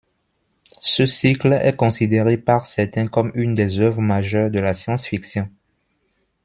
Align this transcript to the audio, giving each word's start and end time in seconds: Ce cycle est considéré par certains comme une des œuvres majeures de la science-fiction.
Ce 0.81 1.05
cycle 1.05 1.53
est 1.53 1.75
considéré 1.75 2.37
par 2.39 2.65
certains 2.65 3.05
comme 3.07 3.31
une 3.35 3.53
des 3.53 3.77
œuvres 3.79 4.01
majeures 4.01 4.49
de 4.49 4.57
la 4.59 4.73
science-fiction. 4.73 5.47